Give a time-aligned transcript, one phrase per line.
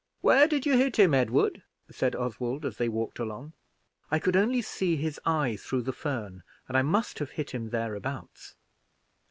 [0.21, 3.53] "Where did you hit him, Edward?" said Oswald, as they walked along.
[4.09, 7.69] "I could only see his eye through the fern, and I must have hit him
[7.69, 8.55] thereabouts."